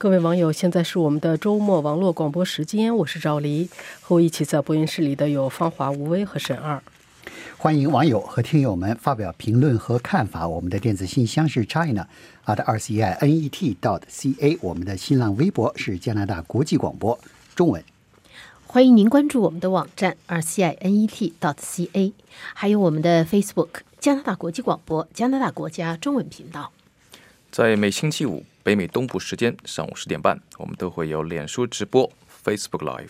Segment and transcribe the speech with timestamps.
[0.00, 3.68] 各位网友，现在是我们的周末网络广播时间，我是赵黎，
[4.00, 6.82] 和我一起在播音室里的有芳华、吴威和沈二。
[7.58, 10.48] 欢迎网友和听友们发表评论和看法。
[10.48, 12.06] 我们的电子信箱是 china
[12.46, 17.20] at r c i n e t dot c a，我们的新浪微博是加拿大国际广播
[17.54, 17.84] 中文。
[18.66, 22.14] 欢迎您关注我们的网站 r c i n e t dot c a，
[22.54, 26.72] 还有我们的 Facebook 加拿大国际广播加拿大国家中文频道。
[27.52, 32.10] 在每星期五北美东部时间上午十点半，我们都会有脸书直播
[32.44, 33.08] Facebook Live。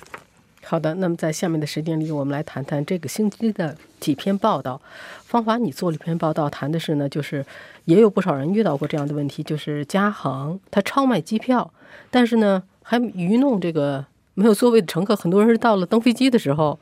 [0.62, 4.80] 好的，那么在下面的时间里，我们来谈谈这个星期的几篇报道。
[5.24, 7.44] 方华，你做了一篇报道，谈的是呢，就是
[7.86, 11.72] 也有不少人遇到过这样的问题，就是加航他超卖机票，
[12.10, 16.78] 但是呢还愚弄这个没有座位的乘客，很多人是到了登飞机的时候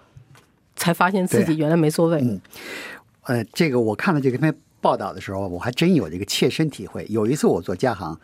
[0.77, 2.21] 才发现自己 原来没座位。
[2.21, 2.41] 嗯，
[3.23, 4.55] 呃，这个我看了这篇。
[4.81, 7.05] 报道的时候，我还真有这个切身体会。
[7.11, 8.19] 有一次我做加航，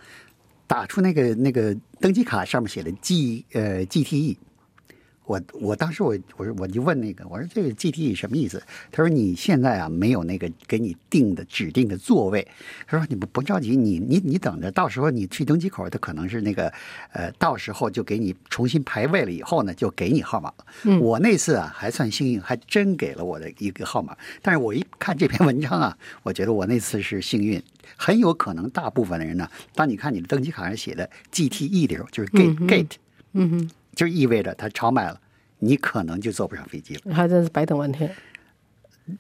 [0.67, 4.37] 打出那个那个登机卡上面写的 G 呃 GTE。
[5.27, 8.63] 我我当时我我说我就问那个我说这个 GTE 什么意思？
[8.93, 12.47] 他说你现在啊没有那个给你定的指定的座位。
[12.87, 16.71] 他说你不不着急，你你你等着，到时候你去登机口，他可能是那个
[17.13, 20.99] 呃，到时候就给你重新排位了以后呢，就给你号码了。
[20.99, 24.15] 我那次啊还算幸运，还真给了我的一个号码。
[24.43, 27.63] 但是我一看这篇文章啊，我觉得我那次是幸运，
[27.97, 32.91] 很有可能大部分的人呢，当你看你的登机卡上写的 GTE 的时候，就是 gate gate，
[33.33, 33.71] 嗯哼。
[33.95, 35.21] 就意味着他超卖了，
[35.61, 37.15] 你可能就坐不上飞机了。
[37.15, 38.11] 还真是白等半天。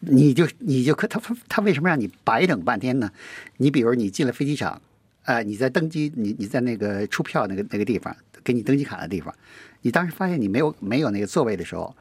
[0.00, 3.10] 你就你就可他他为什么让你白等半天呢？
[3.58, 4.80] 你比如你进了飞机场，
[5.24, 9.34] 呃，你在登机，你你在那个出票那个那个地方给你登机卡的地方，
[9.82, 11.94] 你当时发现你没有没有那个座位的时候，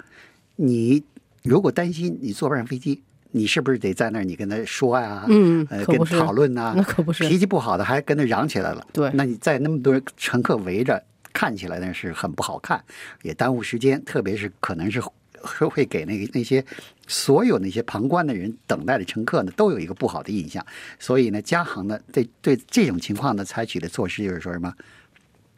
[0.56, 1.04] 你
[1.44, 5.26] 如果担心你坐不上飞机，你是不是得在那儿你跟他说呀？
[5.28, 8.88] 嗯，呃，跟讨论呐，那可不是脾气不好的还跟他嚷起来了。
[8.94, 11.04] 对，那你在那么多乘客围着。
[11.34, 12.82] 看起来呢是很不好看，
[13.24, 15.02] 也耽误时间，特别是可能是
[15.42, 16.64] 会会给那个那些
[17.08, 20.66] 所有那些旁观的人等待的乘客呢都有一个不好的印象。
[21.00, 24.74] 所以呢，加航呢对对这种情况呢采取的措施就是说什么，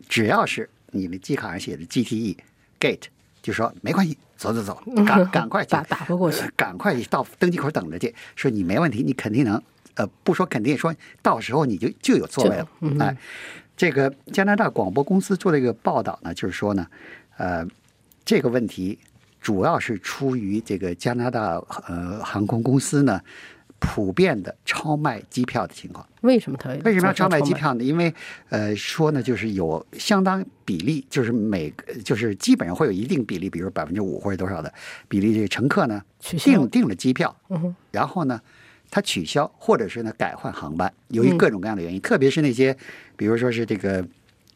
[0.09, 2.37] 只要是你的机卡上写的 GTE
[2.79, 3.03] gate，
[3.43, 9.61] 就说没关系，走走走，赶赶快 打打不过去，赶快到登机口等着去，说你没问题，你肯定能，
[9.95, 12.67] 呃，不说肯定，说到时候你就就有座位了，
[12.99, 13.15] 哎。
[13.77, 16.87] 这个加拿大广播公司做了一个报道呢，就是说呢，
[17.37, 17.67] 呃，
[18.23, 18.97] 这个问题
[19.41, 23.19] 主要是出于这个加拿大呃航空公司呢
[23.77, 26.07] 普遍的超卖机票的情况。
[26.21, 27.83] 为什么他为什么要超卖机票呢？
[27.83, 28.13] 因为
[28.49, 34.73] 呃说呢，就是有相当比例，就是每个就是基本上会有一定比例，比如百分之五或者多少的
[35.09, 37.35] 比例，这个乘客呢订订了机票，
[37.91, 38.41] 然后呢。
[38.95, 42.73] 他取消，或者是呢改换航班，由于各种各样的原因，特别是那些，
[43.17, 44.07] 比如说是这个，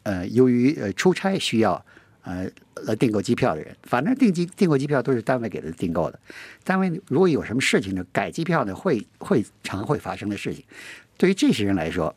[0.04, 1.84] 呃，由于呃出差需要
[2.22, 2.48] 呃
[2.86, 6.18] 来订购机票的人，反正订机订购机票都是单位给他订购的。
[6.64, 10.64] 单位如果有什么事情呢，改机票呢会会常会发生的事情。
[11.18, 12.16] 对于这些人来说，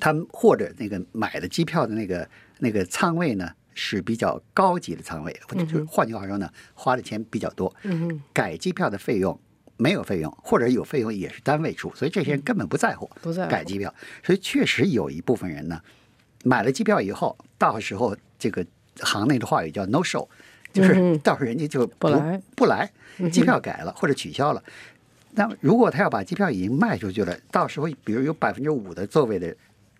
[0.00, 2.28] 他们或者那个买的机票的那个
[2.58, 7.72] 那个仓位呢是比较高级的仓位，就是换句话说呢，花的钱比较多。
[7.84, 9.38] 嗯改机票的费用。
[9.82, 13.92] 没有费用，或者有费用也是单位出，所以这些人根本不在乎，不在改机票。
[14.22, 15.80] 所以确实有一部分人呢，
[16.44, 18.64] 买了机票以后，到时候这个
[19.00, 20.28] 行内的话语叫 no show，
[20.72, 22.88] 就是到时候人家就不来，不来，
[23.32, 24.62] 机票改了或者取消了。
[25.32, 29.52] 那如果他要把机票已经卖出去了，到时候比如有百分之五的座位的，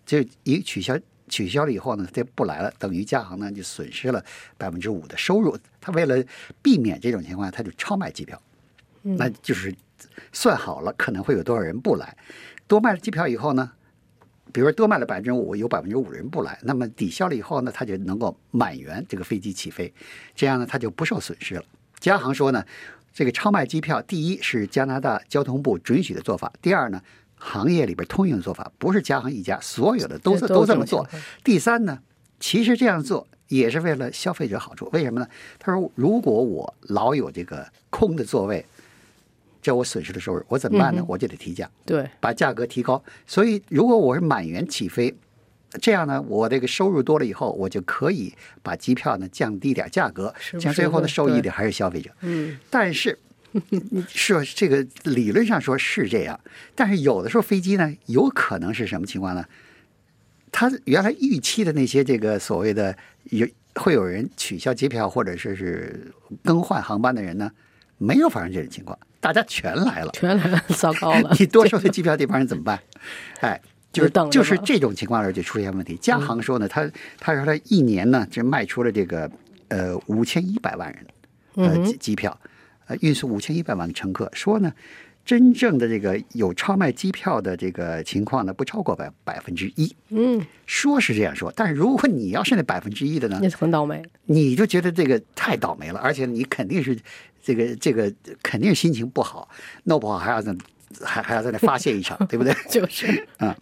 [0.05, 0.97] 就一取消
[1.27, 4.23] 取消了以后呢，他不来了，等于加航呢就损失了
[4.57, 5.57] 百分之五的收入。
[5.81, 6.23] 他为了
[6.61, 8.41] 避免这种情况，他就超卖机票。
[9.03, 9.73] 那就是
[10.31, 12.17] 算好了，可能会有多少人不来。
[12.65, 13.71] 多卖了机票以后呢，
[14.51, 19.93] 比如说多卖了百分之五，有百分之五人不来，那么抵消了以后呢，他就能够满员这个飞机起飞，
[20.33, 21.63] 这样呢他就不受损失了。
[21.99, 22.65] 加航说呢，
[23.13, 27.01] 这个超卖机票，第一是加拿大交通部准许的做法，第二呢，
[27.35, 31.05] 行业里边通用的做法，不是加航一家，所有的都是都这么做。
[31.43, 31.99] 第三呢，
[32.39, 34.89] 其实这样做也是为了消费者好处。
[34.93, 35.27] 为什么呢？
[35.59, 38.65] 他说，如果我老有这个空的座位。
[39.63, 41.03] 叫我损失的收入，我怎么办呢？
[41.07, 43.03] 我就得提价，对，把价格提高。
[43.25, 45.15] 所以，如果我是满员起飞，
[45.81, 48.31] 这样呢，我这个收入多了以后，我就可以
[48.61, 52.11] 把机票呢降低点价格，像最后的受益的还是消费者。
[52.21, 53.17] 嗯，但是
[54.07, 56.39] 是这个理论上说是这样，
[56.75, 59.43] 但是有的时候飞机呢，有可能是什么情况呢？
[60.51, 62.95] 他原来预期的那些这个所谓的
[63.31, 66.13] 有会有人取消机票或者说是
[66.43, 67.51] 更换航班的人呢，
[68.03, 68.97] 没有发生这种情况。
[69.19, 71.33] 大家全来了，全来了，糟糕了！
[71.39, 72.79] 你多收的机票，这帮人怎么办？
[73.39, 73.59] 哎，
[73.91, 75.97] 就是等就是这种情况而且出现问题。
[76.01, 76.89] 加航说呢，他
[77.19, 79.31] 他说他一年呢就卖出了这个
[79.69, 81.05] 呃五千一百万人
[81.55, 82.37] 呃机机票，
[82.87, 84.73] 呃运送五千一百万个乘客，说呢。
[85.25, 89.95] 真正的这个有超卖机票的这个情况呢，不超过百百分之一。
[90.09, 94.03] 嗯，说是这样说，但是如果你要是那百分之一的呢，那是很倒霉。
[94.25, 96.99] 你就觉得这个太倒霉了，而且你肯定是
[97.43, 98.11] 这个这个
[98.41, 99.47] 肯定心情不好，
[99.83, 100.55] 弄不好还要在
[101.03, 102.53] 还还要在那发泄一场，对不对？
[102.71, 103.55] 就是啊，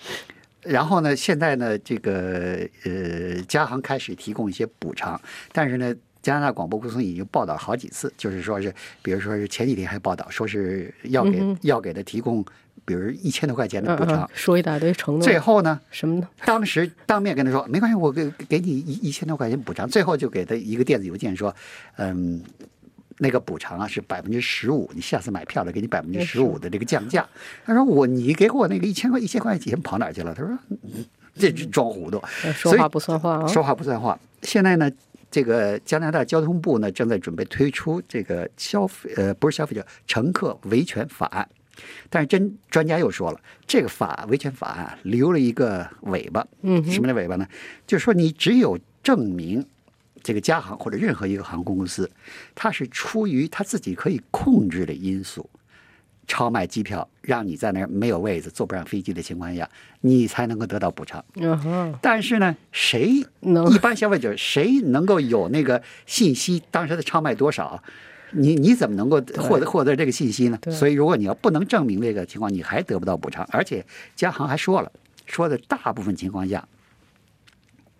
[0.61, 5.19] 然后呢，现在呢，这个呃，加航开始提供一些补偿，
[5.51, 12.45] 但是呢，加拿大广播公司已经报道好几次，就是说是，比如说是前几天还报道说是要给、嗯要给他提供，
[12.85, 16.27] 比如一千多块钱的嗯嗯补偿，，说一大堆承诺，最后呢，什么呢？
[16.45, 21.55] 当时当面跟他说没关系，我给给你一一千多块钱补偿，最后就给他一个电子邮件说，
[21.97, 22.39] 嗯，
[23.23, 27.23] 那个补偿啊是百分之十五，你下次买票了给你百分之十五的这个降价。
[27.63, 30.33] 他说我你给我那个一千块一千块钱跑哪儿去了？
[30.33, 32.19] 他说嗯这是装糊涂，
[32.51, 33.47] 说话不算话啊！
[33.47, 34.19] 说话不算话。
[34.41, 34.91] 现在呢，
[35.29, 41.47] 这个加拿大交通部呢正在准备推出这个消费呃不是消费者乘客维权法案，
[42.09, 47.47] 但是真专家又说了，这个法维权法案啊留了一个尾巴，嗯什么的尾巴呢？
[47.85, 49.63] 就是说你只有证明。
[50.23, 52.09] 这个加航或者任何一个航空公司，
[52.55, 55.49] 它是出于它自己可以控制的因素，
[56.27, 59.69] 超卖机票，让你在那儿没有位子、坐不上飞机的情况下，
[60.01, 61.23] 你才能够得到补偿。
[62.01, 66.61] 但是呢，谁一般消费者谁能够有那个信息？
[66.71, 67.83] 当时的超卖多少？
[68.33, 70.57] 你你怎么能够获得获得这个信息呢？
[70.71, 73.45] 所以，如果你要不能证明这个情况，你还得不到补偿。
[73.51, 73.85] 而且，
[74.15, 74.89] 加航还说了，
[75.25, 76.65] 说的大部分情况下，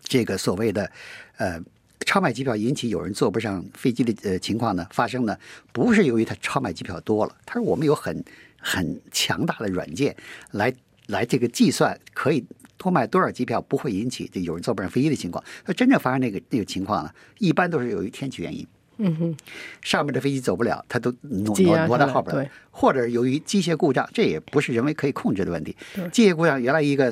[0.03, 0.89] 这个所谓的
[1.35, 1.59] 呃
[2.05, 5.37] 超买机票引起有人坐不上飞机的呃情况呢，发生呢，
[5.71, 8.23] 不是由于他超买机票多了，他说我们有很
[8.59, 10.15] 很强大的软件
[10.51, 10.73] 来
[11.07, 12.45] 来这个计算可以
[12.77, 15.43] 多卖多少机票不会引起这有人坐不上飞机的情况。
[15.65, 18.65] 那真正发生那个那个情况呢，一般都是由于天气原因。
[19.03, 19.37] 嗯哼，
[19.81, 25.75] 上面的飞机走不了，它都挪挪挪到后边来，或者由于机械故障，这也不是人为可以控制的问题。
[26.11, 27.11] 机械故障原来一个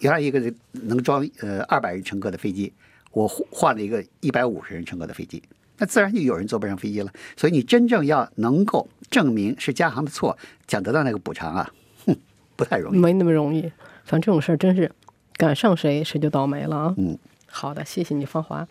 [0.00, 2.72] 原来一个能装呃二百人乘客的飞机，
[3.10, 5.42] 我换换了一个一百五十人乘客的飞机，
[5.78, 7.12] 那自然就有人坐不上飞机了。
[7.36, 11.70] 所以你真正要能够证明是加航的错，想得到那个补偿啊，
[12.06, 12.16] 哼，
[12.56, 12.98] 不太容易。
[12.98, 13.62] 没那么容易。
[14.04, 14.90] 反正这种事儿真是
[15.36, 16.94] 赶上谁谁就倒霉了啊。
[16.96, 17.18] 嗯，
[17.50, 18.66] 好的，谢谢你，芳华。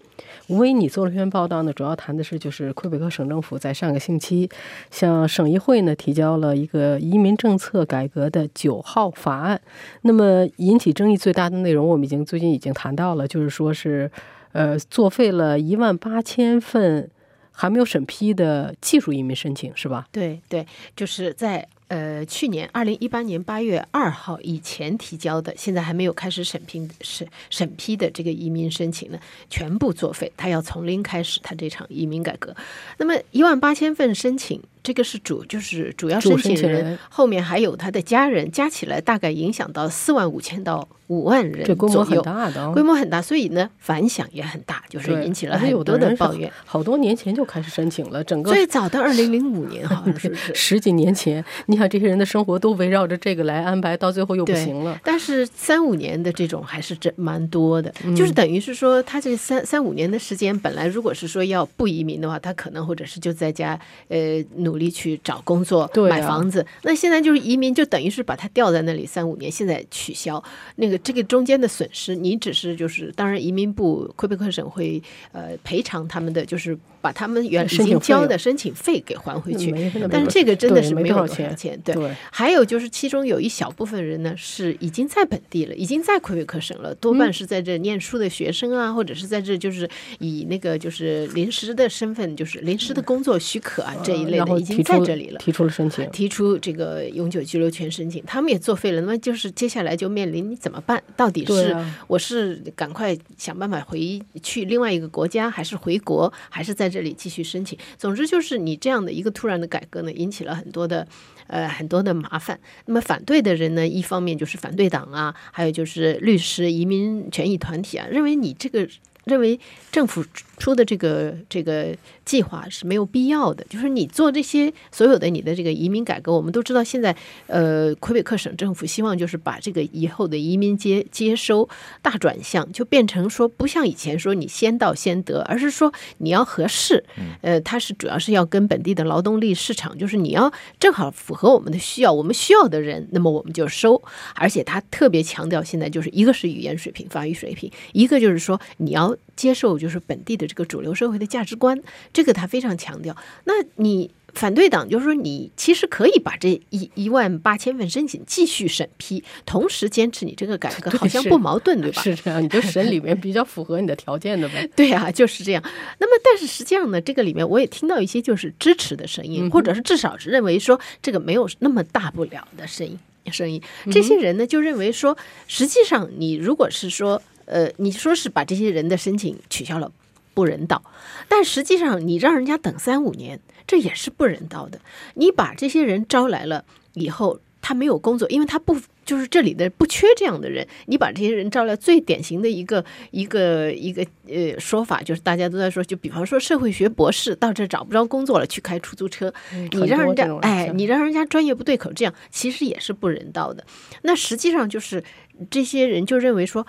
[0.48, 4.50] 吴威，你做了篇报道呢，主要谈的是就是魁北克省政府在上个星期
[4.92, 9.60] 向省议会呢提交了一个移民政策改革的九号法案。
[10.04, 14.10] 那么引起争议最大的内容，我们已经最近已经谈到了，就是说是
[14.52, 17.10] 呃作废了一万八千份
[17.52, 20.08] 还没有审批的技术移民申请，是吧？
[20.12, 20.66] 对对，
[20.96, 32.56] 就是在呃去年二零一八年八月二号以前提交的，现在还没有开始审批审审批的这个移民申请呢，全部作废，他要从零开始他这场移民改革。
[32.98, 42.04] 那么一万八千份申请，这个是主就是主要申请人，申请人后面还有他的家人，加起来大概影响到四万五千到五万人这规模。
[42.04, 46.52] 很大的、哦，规模很大，所以呢，反响也很大，就是引起了很多有人抱怨。
[46.66, 50.36] 好多年前就开始申请了，整个最早的二零零五年好像是？
[50.56, 55.00] 十几年前，你看这些人的生活都围绕着这个来安排，到最后又不行了。
[55.04, 66.66] 但是三五年的这种还是真蛮多的，嗯就是等于是说，他这三三五年的时间，本来如果是说要不移民的话，他可能或者是就在家呃努力去找工作、对啊买房子。
[66.84, 70.44] 那现在就是移民，就等于是把他吊在那里三五年，现在取消
[70.78, 79.72] 那个这个中间的损失，你只是就是当然移民部魁北克省会呃赔偿他们的，就是把他们原已经交的申请费给还回去。
[80.10, 81.96] 但是这个真的是没有没多少钱对。
[81.96, 89.90] 对还有就是，其中有一小部分人呢是已经在本地了，已经在魁北克省了，多嗯半是在这念书的学生啊，或者是在这就是
[90.20, 95.40] 以那个就是临时的身份，就是临时的工作许可啊、这一类的，已经在这里了。
[95.40, 96.10] 提出了申请。
[96.12, 99.02] 提出这个永久居留权申请，他们也作废了。
[99.02, 101.02] 那么就是接下来就面临你怎么办？
[101.16, 101.76] 到底是、
[102.08, 107.78] 我是赶快想办法回去另外一个国家，还是回国，还是在这这里继续申请？
[107.98, 111.08] 总之就是你这样的一个突然的改革呢，引起了很多的。
[111.50, 112.60] 呃，很多的麻烦。
[112.88, 118.86] 那么反对的人呢，一方面就是反对党啊，还有就是律师、移民权益团体啊，认为你这个
[119.28, 119.60] 认为
[119.92, 120.26] 政府
[120.58, 123.64] 出的这个这个计划是没有必要的。
[123.70, 127.16] 就是你做这些所有的你的这个移民改革，我们都知道现在
[127.48, 131.68] 呃魁北克省政府希望就是把这个以后的移民接接收
[132.02, 137.04] 大转向，就变成说不像以前说你先到先得，而是说你要合适，
[137.42, 144.02] 呃，它是主要是要跟本地的劳动力市场，就是你要正好符合我们的需要，我们需要的人，那么我们就收。
[144.36, 151.82] 而且他特别强调，现在就是一个是语言水平、法语水平，一个就是说你要接受就是本地的这个主流社会的价值观，
[152.12, 153.16] 这个他非常强调。
[153.46, 162.02] 那你反对党就是说，你其实可以把这一一万八千份申请继续审批，同时坚持你这个改革，好像不矛盾，对吧？
[162.02, 164.70] 是这样，你就审里面比较符合你的条件的呗。
[164.76, 165.64] 对啊，就是这样。
[166.00, 172.98] 那么，但是实际上呢，这个里面我也听到一些就是支持的声音，或者是至少是认为说这个没有那么大不了的声音。
[173.30, 179.92] 声音，这些人呢就认为说，实际上你如果是说，呃，你说是把这些人的申请取消了，
[180.34, 180.84] 不人道，
[181.28, 184.80] 但实际上你让人家等三五年，这也是不人道的。
[185.16, 186.64] 你把这些人招来了
[186.94, 190.68] 以后，他没有工作，因为他不就是这里的不缺这样的人。
[190.86, 199.34] 你把这些人招来，最典型的一个一个一个呃说法，就是大家都在说，就比方说社会学博士到这找不着工作了，去开出租车，
[199.72, 203.66] 你让人家哎，你让人家专业不对口，这样其实也是不人道的。
[204.04, 205.04] 那实际上就是
[205.50, 206.66] 这些人就认为说，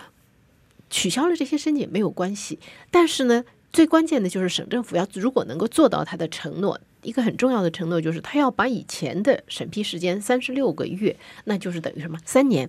[0.90, 2.58] 取消了这些申请没有关系，
[2.90, 3.44] 但是呢，
[3.78, 6.80] 最关键的就是省政府要如果能够做到他的承诺。
[7.02, 12.68] 一个很重要的承诺就是，他要把以前的审批时间三十六个月，那就是等于什么三年，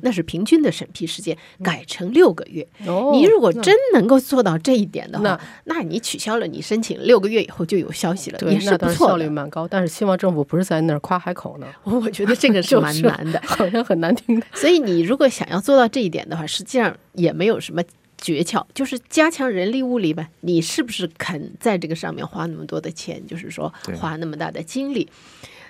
[0.00, 2.66] 那是平均的审批时间，改成六个月。
[2.86, 9.28] 哦你如果真能够做到这一点的话那，那你取消了你申请六个月以后就有消息了，对，也是那当然效率。
[9.28, 13.38] 蛮高，但是希望政府不是在那儿夸海口呢，我觉得这个是 蛮难的。
[13.44, 14.46] 好像很难听的。
[14.54, 17.82] 所以你如果想要做到这一点的话，实际上也没有什么
[18.18, 20.28] 诀窍，就是加强人力物力呗。
[20.40, 23.26] 你是不是肯在这个上面花那么多的钱？
[23.26, 25.08] 就是说花那么大的精力。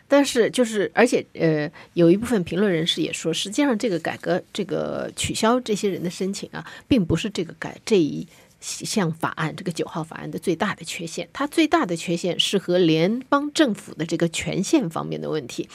[0.09, 8.25] 但是就是，而且呃，有一部分评论人士也说，实际上这个改革，这个取消这些人的申请啊，并不是这个改这一
[8.67, 11.29] 项法案这个九号法案的最大的缺陷。
[11.33, 15.69] 它最大的缺陷是和联邦政府的这个权限方面的问题。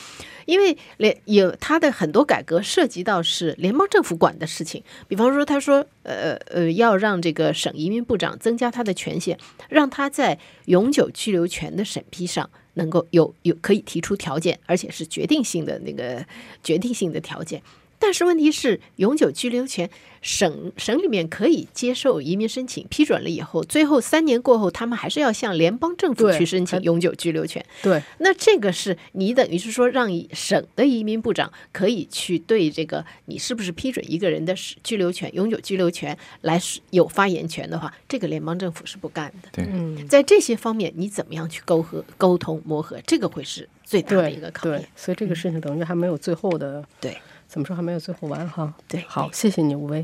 [0.46, 9.38] 因为联有它的很多改革涉及到是联邦政府管的事情，比方说他说，呃呃，要让这个省移民部长增加他的权限，
[9.70, 16.26] 让他在永久居留权的审批上能够有有可以提出条件，而且是决定性的那个
[16.64, 17.62] 决定性的条件。
[18.02, 19.88] 但是问题是，永久居留权
[20.24, 27.64] 省省里面可以接受移民申请，批准了以后，最后三年过后，他们还是要向联邦政府去申请永久居留权。
[27.84, 39.50] 对，那这个是你等于是说，让省的移民部长可以去对这个你是不是批准一个人的居留权、永久居留权来有发言权的话，这个联邦政府是不干的。
[39.52, 47.16] 对，嗯，在这些方面，你怎么样去沟合、沟通、磨合，这个会是最大的一个考对验。，所以这个事情等于还没有最后的，对
[47.52, 48.74] 怎么说还没有最后完哈。
[48.88, 50.00] 对好，谢谢你，吴威。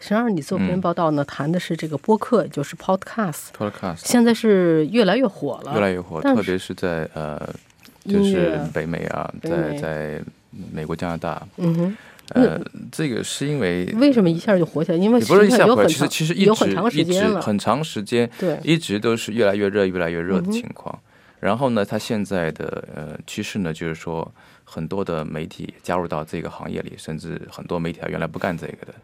[0.00, 0.66] 实际上，你做嗯。
[0.66, 7.40] 篇报道呢，谈的是这个播客，就是 podcast，Podcast 现在是越来越火了，越来越火，特别是在呃，
[8.04, 10.22] 就是北美啊，北在在
[10.72, 11.96] 美国、加拿大，嗯哼，
[12.30, 12.60] 呃，
[12.90, 14.98] 这个是因为为什么一下就火起来？
[14.98, 20.98] 因为不是一下火，上有很其实其实一直有很长时一直很长时间，对，一直都是越来越热、越来越热的情况。
[21.38, 24.28] 然后呢，它现在的呃趋势呢，就是说
[24.72, 28.94] 很多的媒体加入到这个行业里，甚至很多媒体啊原来不干这个的，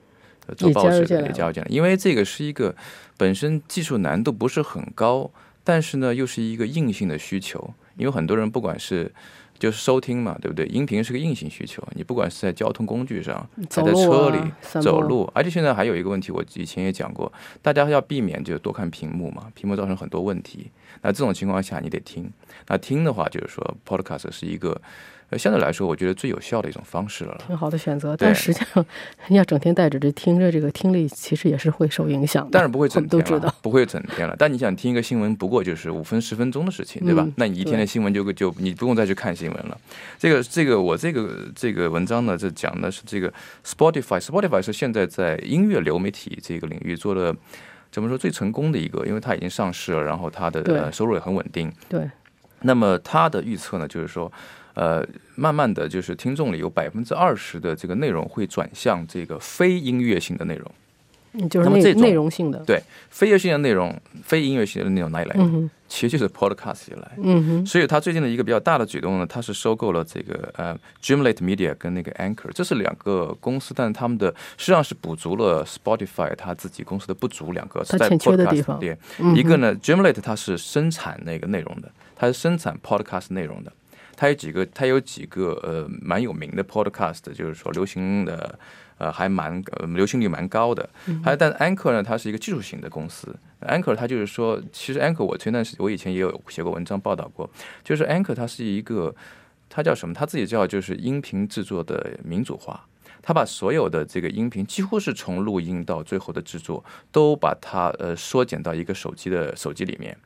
[0.46, 2.74] 呃做报纸的也加入进来，因为这个是一个
[3.18, 5.30] 本身技术难度不是很高，
[5.62, 9.12] 但是呢又是一个硬性的需求，因为很多人不管是
[9.58, 10.64] 就是收听嘛，对不对？
[10.66, 20.70] 音频是个硬性需求，你不管是在交通工具上，还在走路啊车里走路，而且现在还有一个问题，我以前也讲过，大家要避免就多看屏幕嘛，屏幕造成很多问题。
[21.02, 22.30] 那这种情况下，你得听。
[22.66, 24.78] 那听的话，就是说 podcast 是一个，
[25.30, 27.44] 呃，相对来说，我觉得最有效的一种方式了了。
[27.46, 28.84] 挺好的选择，但实际上，
[29.28, 32.50] 你要整天带着这听着，这个听力其实也是会受影响的。
[32.50, 34.34] 当然不会我整们都知道，，天了不会整天了。
[34.38, 37.22] 但你想听一个新闻，不过就是五分十分钟的事情，对吧？
[37.24, 39.78] 嗯那你一天的新闻就就你不用再去看新闻了。
[40.18, 43.32] 这个这个我这个这个文章呢，这讲的是这个
[43.64, 47.34] Spotify，Spotify 是现在在音乐流媒体这个领域做的
[47.90, 51.72] 怎么说最成功的一个，因为它已经上市了，然后它的呃收入也很稳定。
[51.88, 52.10] 对，
[52.62, 54.30] 那么它的预测呢，就是说，
[54.74, 60.70] 呃，慢慢的就是听众里有百分之二十的这个内容会转向这个非音乐性的内容。
[61.38, 65.42] 嗯就是内那么这种内容性的，对非音乐性的内容、非音乐性的内容哪里来的？
[65.42, 67.12] 嗯，其实就是 podcast 来的。
[67.22, 83.72] 嗯哼，所以他最近的一个比较大的举动呢，他是收购了这个呃 Dreamlate Media 跟那个 Anchor，这是两个公司，但是他们的实际上是补足了 Spotify 他自己公司的不足，两个是在它欠缺的 podcast 地方对，嗯一个呢 Dreamlate 它是生产那个内容的，它是生产 podcast 内容的，
[84.16, 88.58] 它有几个它有几个呃蛮有名的 podcast，就是说流行的。
[88.98, 90.88] 呃，还蛮呃流行率蛮高的，
[91.24, 93.34] 还但 Anchor 呢，它是一个技术型的公司。
[93.60, 97.48] Anchor 它就是说，其实 Anchor 我前段时我以前也有写过文章报道过，
[97.82, 99.14] 就是 Anchor 它是一个，
[99.68, 100.14] 它叫什么？
[100.14, 102.86] 它自己叫就是音频制作的民主化。
[103.20, 110.16] 它把所有的这个音频，几乎是从录音到最后的制作，都把它呃缩减到一个手机的手机里面。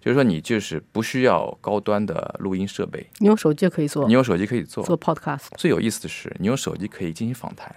[0.00, 4.84] 就是说，你就是不需要高端的录音设备，你用手机可以做你用手机可以做。
[4.84, 7.74] 做 podcast，最有意思的是，你用手机可以进行访谈，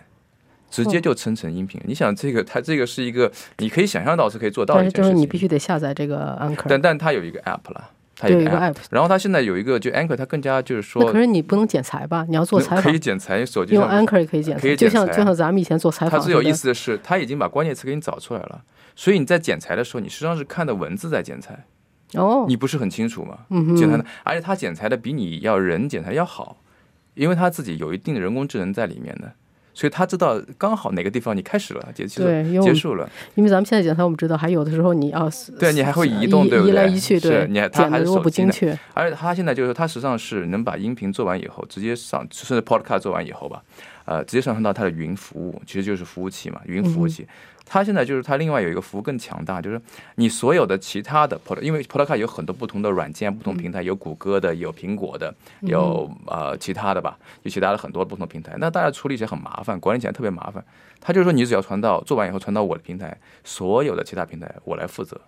[0.84, 1.80] 直接就生成音频。
[1.86, 5.14] 你想，这个它这个是一个你可以想象到是可以做到的但是一件事情。
[5.14, 12.26] 就是你必须得下载这个 Anchor，但但它有一个 app 了，它有一个对有一个 app，app 然后它现在有一个就 Anchor，它更加就是说可是你不能剪裁吧？
[12.28, 16.20] 你要做 采访可以，剪裁，手机用上 Anchor 也可以剪裁，就像就像咱们以前做采访。
[16.20, 18.64] 它最有意思的是，它已经把关键词给你找出来了，
[18.96, 21.66] 所以你在剪裁的时候，你实际上是看的文字在剪裁，
[22.14, 23.40] 哦，你不是很清楚吗？
[23.50, 26.58] 嗯哼剪裁的，而且它剪裁的比你要人剪裁要好，
[27.14, 29.34] 因为它自己有一定的人工智能在里面的，
[29.76, 38.50] 所以他知道刚好哪个地方你开始了，结束对因为我们结束了，因为咱们现在讲台，我们知道还有的时候你要是对你还会移动对不移对来移去，对是，你还他还是手机呢。
[38.50, 43.62] 精确，而且他现在就是他实际上是能把音频做完以后，直接上甚至 Podcast 做完以后吧，
[44.06, 47.28] 呃，直接上升到它的云服务，其实就是服务器嘛，云服务器。
[47.66, 49.82] 它现在就是它另外有一个服务更强大，就是
[50.16, 58.56] 你所有的其他的 Pod，因为 Podcast 有很多不同的软件、不同平台，有谷歌的，有苹果的，有呃其他的吧，有其他的很多不同平台。
[58.60, 60.64] 那大家处理起来很麻烦，管理起来特别麻烦。
[61.02, 65.20] 他就是说，你只要传到做完以后传到我的平台，所有的其他平台我来负责。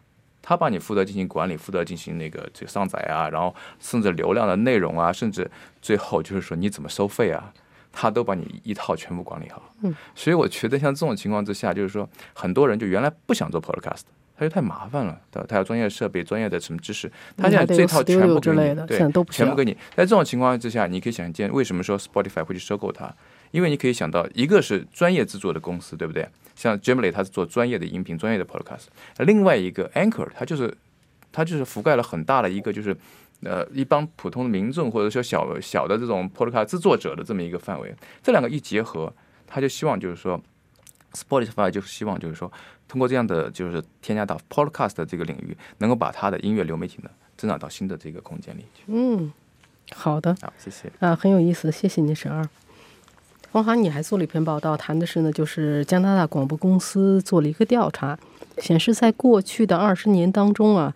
[0.41, 5.49] 他帮你负责进行管理，负责进行那个这个上载啊，然后甚至流量的内容啊，甚至
[5.81, 7.51] 最后就是说你怎么收费啊，
[7.99, 9.59] 他都把你一套全部管理好。
[9.81, 14.01] 嗯，所以我觉得像这种情况之下，就是说很多人就原来不想做 podcast，
[14.37, 15.47] 他就太麻烦了，对吧？
[15.49, 18.99] 他要专业设备、专业的什么知识，他现在这套全部给你对
[19.31, 19.73] 全部给你。
[19.95, 23.11] 在这种情况之下，你可以想见为什么说 Spotify 会去收购它，
[23.49, 26.29] 因为你可以想到，一个是专业制作的公司，对不对？
[26.55, 28.85] 像 Jamily 它是做专业的音频、专业的 podcast，
[29.25, 30.71] 另外一个 Anchor 它就是
[31.31, 32.95] 它就是覆盖了很大的一个就是
[33.43, 39.13] 呃一帮普通的民众或者说小小的这种 podcast 制作者的这么一个范围，这两个一结合，
[39.45, 40.41] 他就希望就是说
[41.13, 42.51] Spotify 就是希望就是说
[42.87, 48.83] 通过这样的就是添加到 podcast 的这个领域，能够把他的音乐流媒体呢增长到新的这个空间里去。
[48.87, 49.31] 嗯，
[49.93, 50.91] 好的，好，谢谢。
[50.99, 52.47] 啊，很有意思，谢谢你，沈二。
[53.51, 58.17] 方华，你还做了一篇报道，谈的是呢，就是加拿大广播公司做了一个调查，
[58.57, 60.93] 显示在过去的二十年当中啊，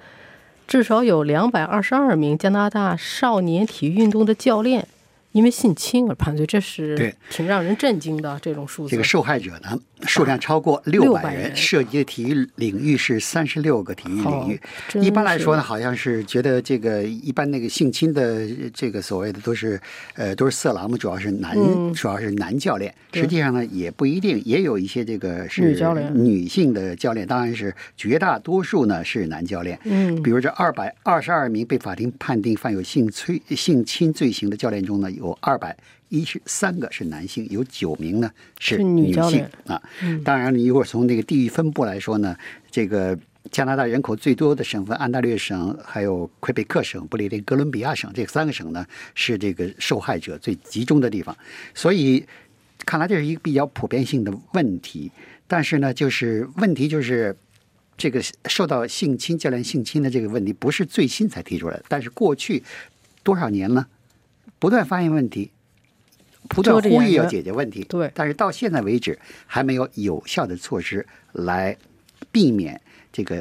[0.71, 4.88] 至少有两百二十二名加拿大少年体育运动的教练
[5.32, 8.91] 因为性侵而判罪，这是对挺让人震惊的这种数字。
[8.91, 14.60] 这个受害者呢，数量超过六百600人，人涉及的体育领域是三十六个体育领域。
[15.00, 19.80] 一般来说呢，好像是觉得这个一般那个性侵的这个所谓的都是
[20.15, 22.94] 呃都是色狼嘛，主要是男、嗯主要是男教练。
[23.13, 29.80] 实际上呢，也不一定，也有一些这个是女教练女性的教练，当然是绝大多数呢是男教练。
[29.84, 35.77] 嗯比如这二百二十二名被法庭判定犯有性催性侵罪行的教练中呢，有二百
[36.10, 38.29] 一十三个是男性，有九名呢
[38.60, 39.81] 是是女女性啊。
[40.25, 42.36] 当然，你如果从这个地域分布来说呢，
[42.69, 43.17] 这个
[43.51, 51.36] 加拿大人口最多的省份安大略省、还有魁北克省、不列颠哥伦比亚省这三个省呢，是这个受害者最集中的地方。
[51.73, 52.25] 所以，
[52.86, 55.12] 看来这是一个比较普遍性的问题。
[55.47, 57.36] 但是呢，就是问题就是。
[57.97, 62.63] 这个受到性侵、教练性侵的这个问题，不是最新才提出来的，但是过去
[63.21, 63.86] 多少年呢，
[64.62, 65.50] 不断发现问题，
[66.47, 67.84] 不断呼吁要解决问题。
[67.89, 71.76] 对但是到现在为止，还没有有效的措施来
[72.32, 72.80] 避免
[73.12, 73.36] 这个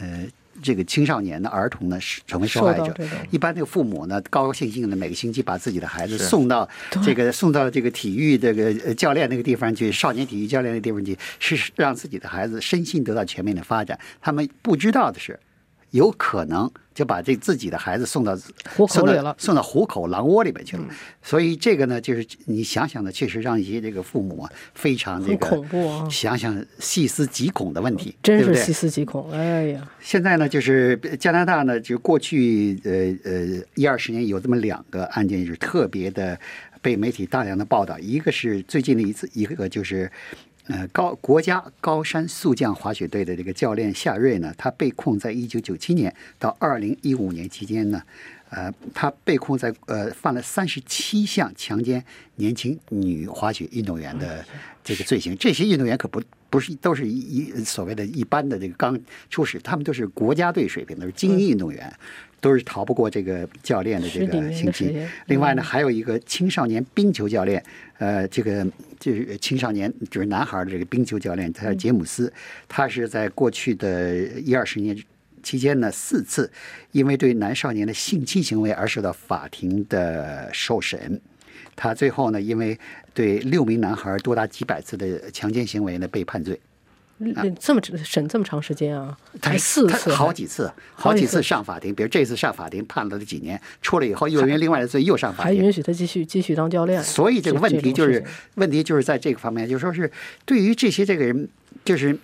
[0.00, 0.26] 呃
[0.62, 2.94] 这个青少年的儿童呢是成为受害者。
[3.30, 6.66] 一般这个父母呢，高高兴兴的每个星期把自己的孩子送到
[7.04, 14.00] 这个送到这个体育这个呃教练那个地方去，少年体育教练那个地方去，是让自己的孩子身心得到全面的发展。
[14.22, 15.38] 他们不知道的是，
[15.90, 18.36] 有可能就把这自己的孩子送到
[18.76, 19.34] 虎口送到里了。
[19.38, 20.84] 送到虎口狼窝里面去了。
[21.22, 26.08] 所以这个呢，就是你想想呢，确实让一些这个父母啊非常这个恐怖啊。
[26.10, 29.30] 想想细思极恐的问题，真是细思极恐。
[29.30, 36.38] 哎呀，现在呢，就是加拿大呢，就过去呃呃一二十年有这么两个案件是特别的
[36.80, 40.10] 被媒体大量的报道，一个是最近的一次，一个就是
[40.68, 48.02] 呃高国家高山速降滑雪队的这个教练夏瑞呢，他被控在一九九七年到二零一五年期间呢，
[48.50, 52.04] 呃，他被控在呃犯了三十七项强奸
[52.36, 54.44] 年轻女滑雪运动员的
[54.84, 55.36] 这个罪行。
[55.36, 61.90] 这些运动员可不不是都是一一所谓的一般的这个刚出始，他们都是国家队水平都，是精英运动员。
[62.42, 64.98] 都是逃不过这个教练的这个刑期。
[65.26, 67.62] 另外呢，还有一个青少年冰球教练，
[67.98, 68.66] 呃，这个
[68.98, 72.32] 就是青少年就是男孩儿的这个冰球教练，他叫杰姆斯，
[72.66, 75.00] 他是在过去的一二十年
[75.40, 76.50] 期间呢，四次
[76.90, 81.20] 因为对男少年的性侵行为而受到法庭的受审。
[81.74, 82.78] 他最后呢，因为
[83.14, 86.58] 对六名男孩多达几百次的强奸行为呢，被判罪。
[87.24, 89.16] 嗯这么审这么长时间啊？
[89.40, 91.94] 才他四次，好几次，好几次上法庭。
[91.94, 95.44] 比如这次上法庭判了几年，出来以后又因为另外的罪又上法庭。
[95.44, 97.00] 还允许他继续继续当教练。
[97.00, 98.24] 所以这个问题就是
[98.56, 100.10] 问题就是在这个方面，就说是
[100.44, 101.48] 对于这些这个人，
[101.84, 102.18] 就是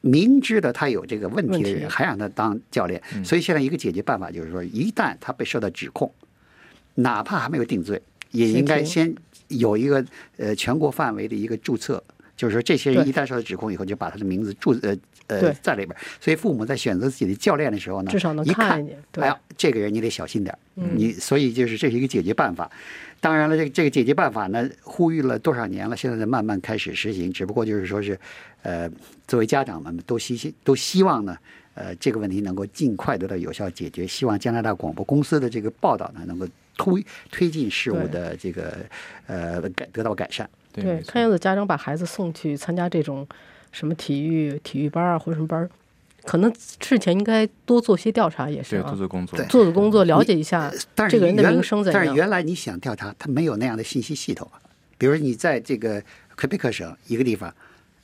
[0.00, 3.02] 明知道他有这个问题的人，还让他当教练。
[3.24, 6.12] 所以现在一个解决办法就是说，一旦他被受到指控，
[6.94, 8.00] 哪怕还没有定罪，
[8.32, 9.14] 也应该先
[9.48, 10.04] 有一个
[10.36, 12.02] 呃全国范围的一个注册。
[12.34, 14.96] 就是说，这些人一旦受到指控以后，就把他的名字注呃
[15.28, 15.96] 呃在里边儿。
[16.20, 20.58] 所以父母在选择自己的教练的时候呢，至少能一看看一点，对嗯哎呀，这个人你得小心点儿
[20.96, 22.68] 你所以就是这是一个解决办法。
[23.20, 27.32] 当然了，这个这个解决办法呢，呼吁了多少年了，现在在慢慢开始实行。
[27.32, 28.18] 只不过就是说是，
[28.62, 28.90] 呃，
[29.28, 31.36] 作为家长们都希都希望呢，
[31.74, 34.04] 呃，这个问题能够尽快得到有效解决。
[34.04, 38.78] 希望加拿大广播公司的这个报道呢，能够推推进事物的这个
[39.26, 40.48] 呃改得到改善。
[40.72, 43.26] 对，看样子家长把孩子送去参加这种
[43.72, 45.68] 什么体育体育班啊或者什么班，
[46.24, 52.14] 可能事前应该多做些调查，也是对啊做做工作，做做工作，了解一下但是这个人的名声怎但是。
[52.14, 54.56] 原来你想调查，他没有那样的信息系统啊。
[54.96, 56.02] 比如你在这个
[56.36, 57.54] 魁北克省一个地方，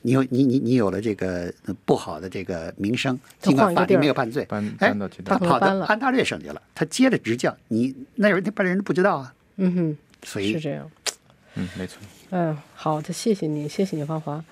[0.02, 10.90] 你有你你你有了这个呃不好的这个名声，他尽管法庭没有判罪，搬哎搬到其，他他跑到安大略省去了，他接着执教，你那人那班人不知道啊，嗯哼，所以是这样。
[11.54, 11.98] 嗯，没错，
[12.30, 14.44] 嗯，好的，谢谢你，谢谢你，芳华。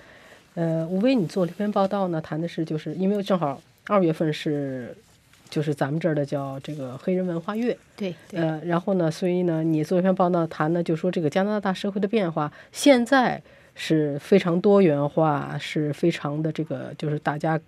[0.55, 4.97] 呃，吴威，你做这篇报道呢，谈的是就是因为正好二月份是
[5.49, 13.41] 就是咱们这儿的叫这个黑人文化月，对对，呃，然后呢，所以呢，你做一篇报道谈呢，就说这个加拿大社会的变化现在
[13.77, 17.61] 是非常多元化，是非常的这个就是大家。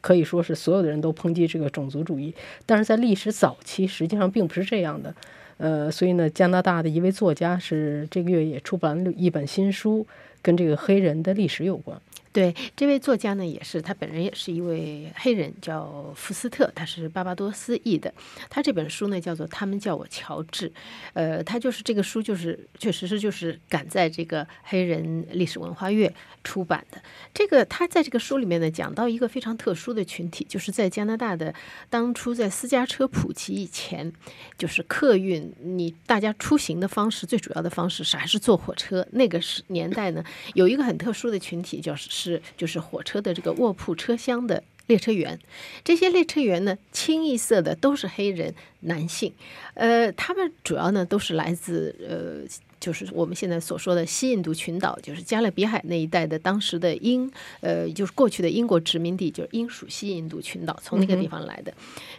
[0.00, 5.14] 可以说是所有的人都抨击这个种族主义，但是在历史早期实际上并不是这样的。
[5.58, 10.06] 呃，所以呢，加拿大的一位作家是这个月也出版了一本新书，
[10.40, 12.00] 跟这个黑人的历史有关。
[12.38, 18.14] 对，这位作家呢，也是他本人也是一位黑人，叫福斯特，他是巴巴多斯裔的。
[18.48, 20.70] 他这本书呢叫做《他们叫我乔治》，
[21.14, 27.02] 呃，他就是这个书就是确实是就是赶在这个黑人历史文化月出版的。
[27.34, 31.52] 这个他在这个书里面呢讲到一个非常特殊的群体，就是在加拿大的
[31.90, 34.12] 当初在私家车普及以前，
[34.56, 39.04] 就是客运你大家出行的方式最主要的方式是还是坐火车。
[39.10, 40.22] 那个时年代呢，
[40.54, 45.38] 有一个很特殊的群体，就是是就是火车的这个卧铺车厢的列车员。
[45.82, 49.32] 这些列车员呢，清一色的都是黑人男性，
[49.74, 52.48] 呃，他们主要呢都是来自呃。
[52.80, 57.28] 就是我们现在所说的西印度群岛，就是加勒比海那一带的当时的英，
[57.60, 61.74] 呃，就是过去的英国殖民地，就是英属西印度群岛，从那个地方来的。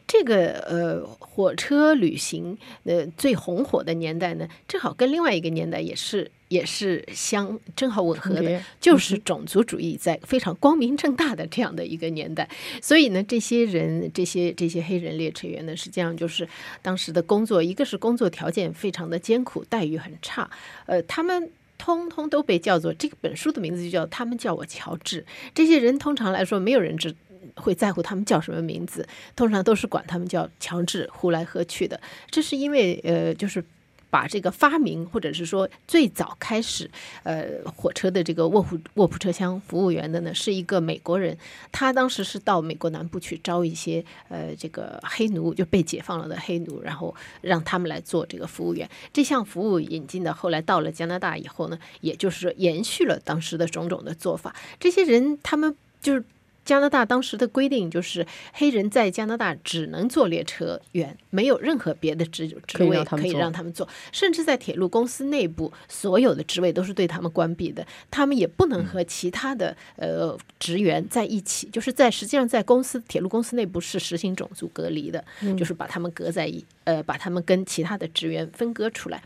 [0.05, 12.49] 这个呃火车旅行呃最红火的年代呢，正好跟另外一个年代也是也是相正好吻合的，就是种族主义在非常光明正大的这样的一个年代。
[12.83, 16.47] 所以呢，这些人这些这些黑人列车员呢，实际上就是
[16.81, 20.49] 当时的工作，一个是工作条件非常的艰苦，待遇很差，
[20.85, 21.49] 呃，他们。
[21.81, 25.25] 通通都被叫做这个本书的名字就叫他们叫我乔治。
[25.55, 27.15] 这些人通常来说，没有人知
[27.55, 31.97] 会在乎他们叫什么名字，通常都是管他们叫乔治，呼来喝去的。
[32.29, 33.63] 这是因为呃，就是。
[34.09, 36.89] 把这个发明，或者是说最早开始，
[37.23, 37.45] 呃，
[37.75, 41.37] 火车的这个卧铺卧铺车厢服务员的呢，是一个美国人。
[41.71, 48.89] 他当时是到美国南部去招一些呃这个黑奴，就被解放了的黑奴，然后让他们来做这个服务员。
[49.13, 54.55] 这项服务引进的，后来到了加拿大以后呢，也就是说延续了当时的种种的做法。
[54.79, 56.23] 这些人他们就是。
[56.69, 75.25] 加拿大当时的规定就是，黑人在加拿大只能做列车员，没有任何别的职职位可以让他们做，甚至在铁路公司内部，所有的职位都是对他们关闭的，他们也不能和其他的呃职员在一起，就是在实际上在公司铁路公司内部是实行种族隔离的，
[75.57, 79.23] 就是把他们隔在一呃，把他们跟其他的职员分割出来，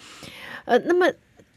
[0.63, 1.11] 呃，那么。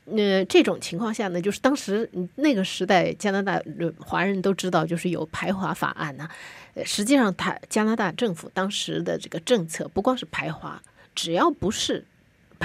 [0.07, 3.61] 那，这种情况下呢，就是当时那个时代，加拿大
[3.99, 6.29] 华人都知道，就是有排华法案呢、
[6.85, 10.81] 实际上，他加拿大政府当时的这个政策不光是排华，
[11.15, 12.05] 只要不是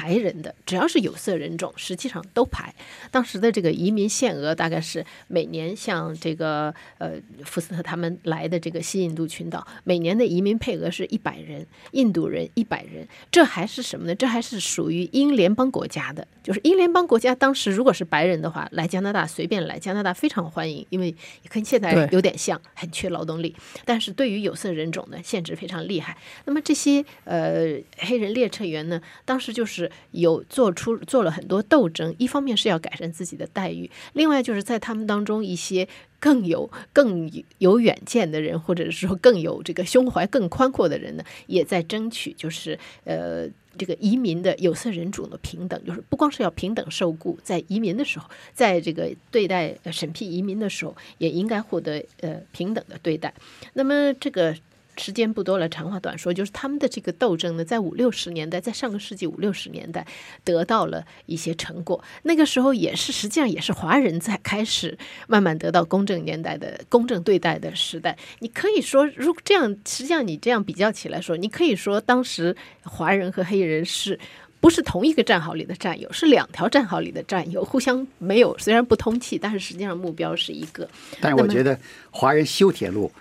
[0.02, 2.74] 白人的，只要是有色人种，实际上都排。
[3.12, 7.12] 当时的这个移民限额大概是每年像这个呃
[7.46, 14.16] 福斯特他们来的这个西印度群岛，每年的移民配额是一百人，印度人一百人，这还是什么呢？
[14.16, 21.14] 这还是属于英联邦国家的，就是英联邦国家当时如果是白人的话，来加拿大随便来，加拿大非常欢迎，因为
[21.50, 23.56] 跟现在有点像，很缺劳动力。
[23.86, 26.18] 但是对于有色人种呢，限制非常厉害。
[26.46, 35.88] 那么这些呃黑人列车员呢，当时就是有做出做了很多斗争，一方面是要改善自己的待遇，另外就是在他们当中一些
[36.20, 43.48] 更有更有远见的人，或者是说更有这个胸怀更宽阔的人呢，也在争取就是呃。
[43.78, 53.34] 这个移民的有色人种的平等，就是不光是要平等受雇，在移民的时候，在这个对待审批移民的时候，也应该获得呃平等的对待。
[53.72, 54.54] 那么这个
[54.98, 60.06] 时间不多了，长话短说，就是他们的这个斗争呢，在五六十年代，在上个世纪五六十年代
[60.44, 62.04] 得到了一些成果。
[62.24, 68.18] 那个时候也是，实际上也是华人在开始慢慢得到公正年代的公正对待的时代。
[68.40, 74.20] 你可以说，如果这样，实际上你这样比较起来说，你可以说当时华人和黑人是。
[74.60, 80.88] 不是同一个战壕里的战友，是两条战壕里的战友，互相没有虽然不通气，但是实际上目标是一个。
[81.20, 81.76] 但是我觉得
[82.12, 83.12] 华人修铁路，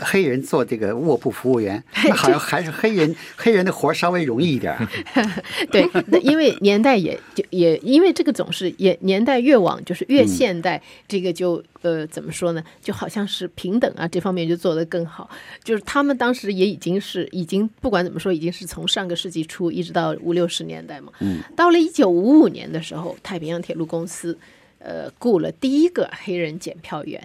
[0.00, 4.88] 黑人做这个卧铺服务员， 那好像还是黑人 黑人的活儿稍微容易一点儿。
[5.70, 12.62] 对，那因为年代也就也因为这个总是也年代越往就是越现代，这个就呃怎么说呢？
[12.82, 15.28] 就好像是平等啊这方面就做得更好。
[15.62, 21.12] 就是他们当时也已经是已经不管怎么说，已经是从上个世纪初一直到五六十年代嘛。
[21.20, 21.40] 嗯。
[21.56, 24.38] 到了一九五五年的时候，太平洋铁路公司
[24.78, 27.22] 呃雇了第一个黑人检票员。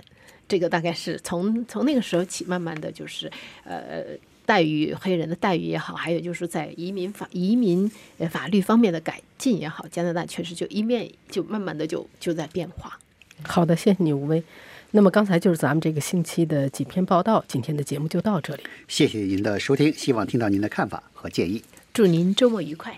[0.48, 3.32] 这个大概是从从那个时候起，慢慢的就是
[3.64, 4.04] 呃
[4.46, 13.00] 待遇黑人的待遇也好，还有就是在移民法移民呃法律方面的改进也好，加拿大确实就一面就慢慢的就就在变化。
[13.44, 14.44] 好的，谢谢你，吴威。
[14.92, 18.64] 那么刚才就是咱们这个星期的几篇报道，今天的节目就到这里。
[18.88, 21.62] 谢谢您的收听，希望听到您的看法和建议。
[21.94, 22.98] 祝您周末愉快。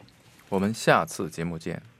[0.49, 1.96] 我们下次节目见。